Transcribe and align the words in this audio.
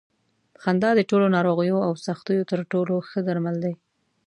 خندا 0.61 0.89
د 0.95 1.01
ټولو 1.09 1.25
ناروغیو 1.35 1.77
او 1.87 1.91
سختیو 2.07 2.47
تر 2.51 2.59
ټولو 2.71 2.93
ښه 3.09 3.19
درمل 3.27 3.55
دي. 3.63 3.73